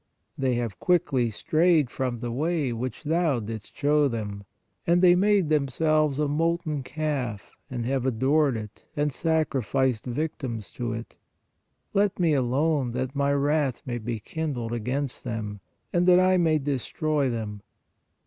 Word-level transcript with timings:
They 0.35 0.55
have 0.55 0.79
quickly 0.79 1.29
strayed 1.29 1.91
from 1.91 2.17
the 2.21 2.31
way, 2.31 2.73
which 2.73 3.03
thou 3.03 3.39
didst 3.39 3.77
show 3.77 4.07
them; 4.07 4.45
and 4.87 4.99
they 5.03 5.13
made 5.13 5.49
themselves 5.49 6.17
a 6.17 6.27
molten 6.27 6.81
calf, 6.81 7.51
and 7.69 7.85
have 7.85 8.07
adored 8.07 8.57
it 8.57 8.83
and 8.95 9.11
sacrificed 9.11 10.07
victims 10.07 10.71
to 10.71 10.91
it.... 10.91 11.17
Let 11.93 12.17
Me 12.17 12.33
alone, 12.33 12.93
that 12.93 13.15
My 13.15 13.31
wrath 13.31 13.83
may 13.85 13.99
be 13.99 14.19
kindled 14.19 14.73
against 14.73 15.23
them, 15.23 15.59
and 15.93 16.07
that 16.07 16.19
I 16.19 16.35
may 16.35 16.57
destroy 16.57 17.29
them." 17.29 17.61